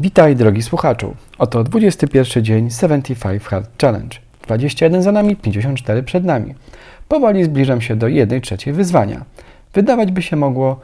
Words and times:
Witaj 0.00 0.36
drogi 0.36 0.62
słuchaczu. 0.62 1.16
Oto 1.38 1.64
21 1.64 2.44
dzień 2.44 2.70
75 2.70 3.42
Hard 3.42 3.82
Challenge. 3.82 4.18
21 4.42 5.02
za 5.02 5.12
nami, 5.12 5.36
54 5.36 6.02
przed 6.02 6.24
nami. 6.24 6.54
Powoli 7.08 7.44
zbliżam 7.44 7.80
się 7.80 7.96
do 7.96 8.08
1 8.08 8.40
trzeciej 8.40 8.72
wyzwania. 8.74 9.24
Wydawać 9.74 10.12
by 10.12 10.22
się 10.22 10.36
mogło, 10.36 10.80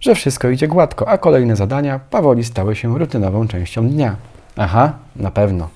że 0.00 0.14
wszystko 0.14 0.50
idzie 0.50 0.68
gładko, 0.68 1.08
a 1.08 1.18
kolejne 1.18 1.56
zadania 1.56 2.00
powoli 2.10 2.44
stały 2.44 2.76
się 2.76 2.98
rutynową 2.98 3.48
częścią 3.48 3.88
dnia. 3.88 4.16
Aha, 4.56 4.92
na 5.16 5.30
pewno. 5.30 5.68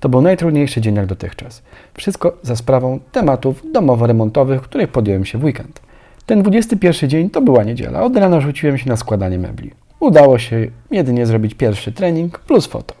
To 0.00 0.08
był 0.08 0.22
najtrudniejszy 0.22 0.80
dzień 0.80 0.94
jak 0.94 1.06
dotychczas. 1.06 1.62
Wszystko 1.94 2.36
za 2.42 2.56
sprawą 2.56 3.00
tematów 3.12 3.62
domowo-remontowych, 3.72 4.60
których 4.60 4.88
podjąłem 4.88 5.24
się 5.24 5.38
w 5.38 5.44
weekend. 5.44 5.80
Ten 6.26 6.42
21 6.42 7.10
dzień 7.10 7.30
to 7.30 7.40
była 7.42 7.64
niedziela. 7.64 8.02
Od 8.02 8.16
rana 8.16 8.40
rzuciłem 8.40 8.78
się 8.78 8.88
na 8.88 8.96
składanie 8.96 9.38
mebli. 9.38 9.70
Udało 10.00 10.38
się 10.38 10.66
jedynie 10.90 11.26
zrobić 11.26 11.54
pierwszy 11.54 11.92
trening 11.92 12.38
plus 12.38 12.66
foto. 12.66 12.94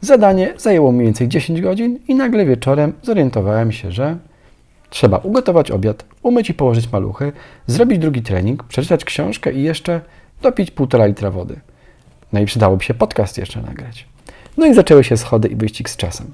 Zadanie 0.00 0.54
zajęło 0.56 0.92
mniej 0.92 1.04
więcej 1.04 1.28
10 1.28 1.60
godzin 1.60 1.98
i 2.08 2.14
nagle 2.14 2.46
wieczorem 2.46 2.92
zorientowałem 3.02 3.72
się, 3.72 3.92
że 3.92 4.16
trzeba 4.94 5.18
ugotować 5.18 5.70
obiad, 5.70 6.04
umyć 6.22 6.50
i 6.50 6.54
położyć 6.54 6.92
maluchy, 6.92 7.32
zrobić 7.66 7.98
drugi 7.98 8.22
trening, 8.22 8.64
przeczytać 8.64 9.04
książkę 9.04 9.52
i 9.52 9.62
jeszcze 9.62 10.00
dopić 10.42 10.70
półtora 10.70 11.06
litra 11.06 11.30
wody. 11.30 11.60
No 12.32 12.40
i 12.40 12.46
przydałoby 12.46 12.84
się 12.84 12.94
podcast 12.94 13.38
jeszcze 13.38 13.62
nagrać. 13.62 14.08
No 14.56 14.66
i 14.66 14.74
zaczęły 14.74 15.04
się 15.04 15.16
schody 15.16 15.48
i 15.48 15.56
wyścig 15.56 15.90
z 15.90 15.96
czasem. 15.96 16.26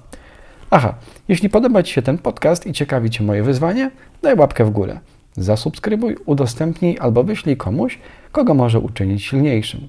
Aha, 0.70 0.94
jeśli 1.28 1.50
podoba 1.50 1.82
Ci 1.82 1.92
się 1.92 2.02
ten 2.02 2.18
podcast 2.18 2.66
i 2.66 2.72
ciekawi 2.72 3.10
Cię 3.10 3.24
moje 3.24 3.42
wyzwanie, 3.42 3.90
daj 4.22 4.34
łapkę 4.34 4.64
w 4.64 4.70
górę. 4.70 4.98
Zasubskrybuj, 5.36 6.16
udostępnij 6.26 6.98
albo 7.00 7.24
wyślij 7.24 7.56
komuś, 7.56 7.98
kogo 8.32 8.54
może 8.54 8.78
uczynić 8.78 9.24
silniejszym. 9.24 9.80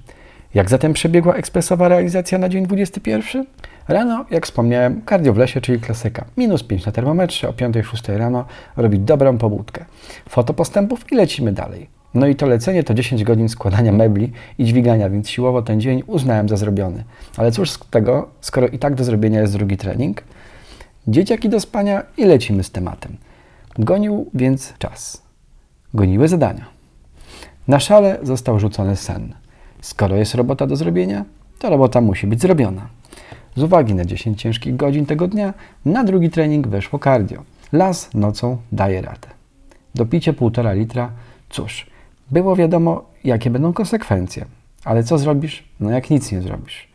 Jak 0.53 0.70
zatem 0.70 0.94
przebiegła 0.94 1.34
ekspresowa 1.36 1.88
realizacja 1.88 2.38
na 2.38 2.50
dzień 2.50 2.68
21? 2.68 3.46
Rano, 3.92 4.25
jak 4.30 4.45
wspomniałem, 4.45 5.02
kardio 5.02 5.34
w 5.34 5.38
lesie, 5.38 5.61
czyli 5.61 5.80
klasyka. 5.80 6.25
Minus 6.38 6.64
5 6.64 6.86
na 6.86 6.92
termometrze, 6.92 7.50
o 7.50 7.52
5-6 7.52 8.17
rano 8.17 8.45
robić 8.78 9.02
dobrą 9.02 9.38
pobudkę. 9.38 9.86
Foto 10.30 10.53
postępów 10.53 11.11
i 11.11 11.16
lecimy 11.16 11.52
dalej. 11.52 11.89
No 12.14 12.28
i 12.28 12.36
to 12.36 12.47
lecenie 12.47 12.84
to 12.84 12.94
10 12.94 13.23
godzin 13.23 13.50
składania 13.50 13.92
mebli 13.92 14.31
i 14.58 14.66
dźwigania, 14.66 15.09
więc 15.09 15.30
siłowo 15.30 15.62
ten 15.62 15.81
dzień 15.81 16.03
uznałem 16.08 16.50
za 16.50 16.58
zrobiony. 16.58 17.03
Ale 17.38 17.52
cóż 17.52 17.72
z 17.72 17.80
tego, 17.80 18.30
skoro 18.42 18.67
i 18.67 18.80
tak 18.80 18.95
do 18.95 19.03
zrobienia 19.03 19.42
jest 19.42 19.53
drugi 19.53 19.78
trening? 19.78 20.23
Dzieciaki 21.08 21.50
do 21.50 21.59
spania 21.59 22.03
i 22.17 22.25
lecimy 22.25 22.64
z 22.64 22.72
tematem. 22.72 23.17
Gonił 23.80 24.30
więc 24.34 24.73
czas. 24.78 25.22
Goniły 25.94 26.28
zadania. 26.28 26.66
Na 27.67 27.80
szale 27.80 28.17
został 28.23 28.59
rzucony 28.59 28.95
sen. 28.95 29.34
Skoro 29.81 30.16
jest 30.16 30.36
robota 30.36 30.67
do 30.67 30.75
zrobienia, 30.75 31.25
to 31.59 31.69
robota 31.69 32.02
musi 32.02 32.28
być 32.28 32.42
zrobiona. 32.42 33.01
Z 33.56 33.64
uwagi 33.64 33.96
na 33.96 34.06
10 34.06 34.42
ciężkich 34.42 34.76
godzin 34.76 35.06
tego 35.06 35.28
dnia, 35.28 35.54
na 35.86 36.04
drugi 36.04 36.30
trening 36.30 36.68
weszło 36.68 37.00
cardio. 37.00 37.44
Las 37.72 38.14
nocą 38.14 38.58
daje 38.72 39.02
radę. 39.02 39.28
Dopicie 39.96 40.34
1,5 40.34 40.76
litra, 40.76 41.12
cóż, 41.50 41.88
było 42.32 42.56
wiadomo, 42.56 43.06
jakie 43.24 43.50
będą 43.50 43.74
konsekwencje. 43.74 44.46
Ale 44.86 45.04
co 45.04 45.18
zrobisz? 45.18 45.64
No 45.80 45.92
jak 45.92 46.09
nic 46.09 46.32
nie 46.32 46.42
zrobisz. 46.42 46.88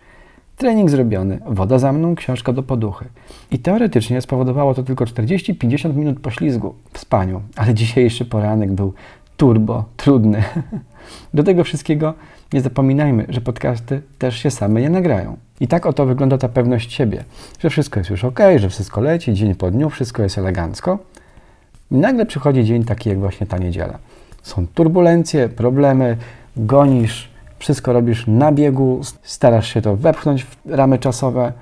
Trening 0.57 0.91
zrobiony, 0.91 1.39
woda 1.47 1.79
za 1.79 1.92
mną, 1.92 2.14
książka 2.14 2.53
do 2.53 2.62
poduchy. 2.62 3.05
I 3.51 3.59
teoretycznie 3.59 4.20
spowodowało 4.20 4.75
to 4.75 4.83
tylko 4.83 5.05
40-50 5.05 5.95
minut 5.97 6.20
poślizgu 6.20 6.74
w 6.92 6.98
spaniu, 6.98 7.42
ale 7.57 7.74
dzisiejszy 7.74 8.24
poranek 8.24 8.73
był 8.73 8.92
turbo 9.36 9.85
trudny. 9.97 10.42
Do 11.34 11.42
tego 11.42 11.64
wszystkiego 11.64 12.14
nie 12.52 12.61
zapominajmy, 12.61 13.27
że 13.28 13.40
podcasty 13.40 14.02
też 14.18 14.36
się 14.36 14.50
same 14.50 14.80
nie 14.80 14.90
nagrają. 14.90 15.36
I 15.61 15.68
tak 15.68 15.86
oto 15.86 16.06
wygląda 16.06 16.39
ta 16.39 16.48
pewność 16.48 16.92
siebie, 16.92 17.24
że 17.61 17.70
wszystko 17.70 18.00
jest 18.00 18.11
już 18.11 18.24
ok, 18.24 18.40
że 18.56 18.68
wszystko 18.68 19.00
leci, 19.00 19.34
dzień 19.34 19.55
po 19.55 19.70
dniu, 19.70 19.90
wszystko 19.90 20.22
jest 20.22 20.39
elegancko. 20.39 20.98
I 21.90 21.94
nagle 21.94 22.27
przychodzi 22.27 22.64
dzień 22.64 22.84
taki 22.84 23.08
jak 23.08 23.18
właśnie 23.18 23.46
ta 23.46 23.58
niedziela. 23.58 23.98
Są 24.42 24.67
turbulencje, 24.67 25.48
problemy, 25.48 26.17
gonisz, 26.56 27.28
wszystko 27.58 27.92
robisz 27.92 28.27
na 28.27 28.52
biegu, 28.52 29.00
starasz 29.23 29.74
się 29.74 29.83
to 29.83 29.96
wepchnąć 29.96 30.44
w 30.44 30.56
ramy 30.67 30.98
czasowe, 30.98 31.52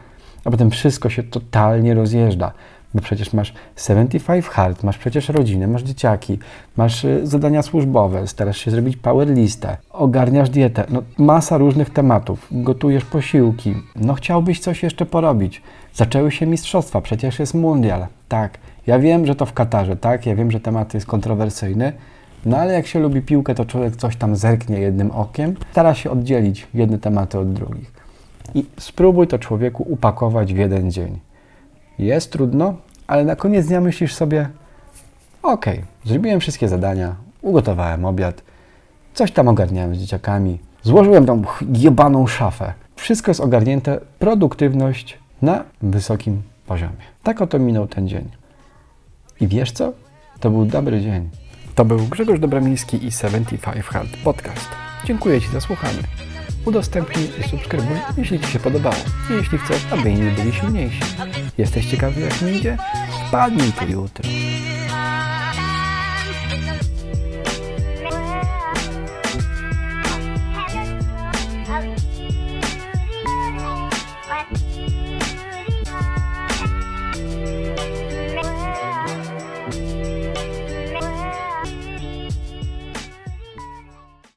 a 0.44 0.50
potem 0.50 0.70
wszystko 0.70 1.10
się 1.10 1.22
totalnie 1.22 1.94
rozjeżdża. 1.94 2.52
Bo 2.94 3.00
przecież 3.00 3.32
masz 3.32 3.54
75 3.76 4.46
hard, 4.46 4.82
masz 4.82 4.98
przecież 4.98 5.28
rodzinę, 5.28 5.66
masz 5.66 5.82
dzieciaki, 5.82 6.38
masz 6.76 7.04
y, 7.04 7.26
zadania 7.26 7.62
służbowe, 7.62 8.26
starasz 8.26 8.58
się 8.58 8.70
zrobić 8.70 8.96
power 8.96 9.28
listę, 9.28 9.76
ogarniasz 9.90 10.50
dietę, 10.50 10.84
no 10.90 11.02
masa 11.18 11.58
różnych 11.58 11.90
tematów, 11.90 12.48
gotujesz 12.50 13.04
posiłki, 13.04 13.74
no 13.96 14.14
chciałbyś 14.14 14.60
coś 14.60 14.82
jeszcze 14.82 15.06
porobić. 15.06 15.62
Zaczęły 15.94 16.32
się 16.32 16.46
mistrzostwa, 16.46 17.00
przecież 17.00 17.38
jest 17.38 17.54
mundial, 17.54 18.06
tak. 18.28 18.58
Ja 18.86 18.98
wiem, 18.98 19.26
że 19.26 19.34
to 19.34 19.46
w 19.46 19.52
Katarze, 19.52 19.96
tak, 19.96 20.26
ja 20.26 20.34
wiem, 20.34 20.50
że 20.50 20.60
temat 20.60 20.94
jest 20.94 21.06
kontrowersyjny, 21.06 21.92
no 22.46 22.56
ale 22.56 22.72
jak 22.72 22.86
się 22.86 23.00
lubi 23.00 23.22
piłkę, 23.22 23.54
to 23.54 23.64
człowiek 23.64 23.96
coś 23.96 24.16
tam 24.16 24.36
zerknie 24.36 24.78
jednym 24.78 25.10
okiem, 25.10 25.54
stara 25.70 25.94
się 25.94 26.10
oddzielić 26.10 26.66
jedne 26.74 26.98
tematy 26.98 27.38
od 27.38 27.52
drugich. 27.52 27.92
I 28.54 28.66
spróbuj 28.78 29.26
to 29.26 29.38
człowieku 29.38 29.84
upakować 29.88 30.54
w 30.54 30.56
jeden 30.56 30.90
dzień. 30.90 31.18
Jest 31.98 32.32
trudno, 32.32 32.74
ale 33.06 33.24
na 33.24 33.36
koniec 33.36 33.66
dnia 33.66 33.80
myślisz 33.80 34.14
sobie: 34.14 34.48
OK, 35.42 35.66
zrobiłem 36.04 36.40
wszystkie 36.40 36.68
zadania, 36.68 37.14
ugotowałem 37.42 38.04
obiad, 38.04 38.42
coś 39.14 39.32
tam 39.32 39.48
ogarniałem 39.48 39.94
z 39.94 39.98
dzieciakami, 39.98 40.58
złożyłem 40.82 41.26
tą 41.26 41.42
jebaną 41.72 42.26
szafę. 42.26 42.72
Wszystko 42.96 43.30
jest 43.30 43.40
ogarnięte, 43.40 44.00
produktywność 44.18 45.18
na 45.42 45.64
wysokim 45.82 46.42
poziomie. 46.66 47.04
Tak 47.22 47.42
oto 47.42 47.58
minął 47.58 47.86
ten 47.86 48.08
dzień. 48.08 48.28
I 49.40 49.48
wiesz 49.48 49.72
co? 49.72 49.92
To 50.40 50.50
był 50.50 50.64
dobry 50.64 51.00
dzień. 51.00 51.30
To 51.74 51.84
był 51.84 51.98
Grzegorz 51.98 52.40
Dobramiński 52.40 53.06
i 53.06 53.12
75 53.12 53.84
Hard 53.84 54.16
Podcast. 54.24 54.68
Dziękuję 55.04 55.40
Ci 55.40 55.48
za 55.48 55.60
słuchanie. 55.60 56.02
Udostępnij 56.66 57.30
i 57.40 57.48
subskrybuj, 57.48 57.96
jeśli 58.16 58.40
Ci 58.40 58.46
się 58.46 58.58
podobało 58.58 58.96
i 59.30 59.32
jeśli 59.32 59.58
chcesz, 59.58 59.86
aby 59.92 60.10
inni 60.10 60.30
byli 60.30 60.52
silniejsi. 60.52 61.00
Jesteś 61.58 61.86
ciekawy 61.86 62.20
jak 62.20 62.42
mi 62.42 62.56
idzie? 62.56 62.76
Wpadnij 63.28 63.72
tu 63.72 63.84
jutro. 63.86 64.30